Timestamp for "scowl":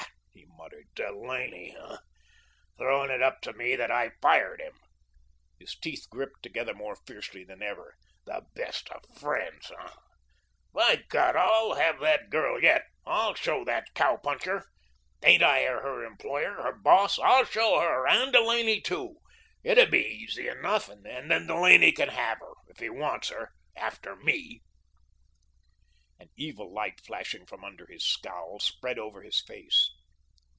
28.05-28.59